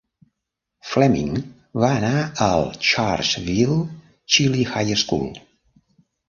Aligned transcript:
Fleming 0.91 1.35
va 1.83 1.89
anar 1.97 2.23
al 2.45 2.65
Churchville-Chili 2.87 4.67
High 4.73 4.97
School. 5.05 5.31